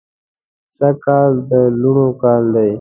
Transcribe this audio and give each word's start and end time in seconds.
سږ 0.75 0.95
کال 1.05 1.31
د 1.49 1.51
لوڼو 1.81 2.07
کال 2.21 2.43
دی 2.55 2.69